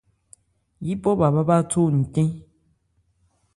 [0.85, 2.29] Yípɔ bhâ bhá bháthó ncɛ́n.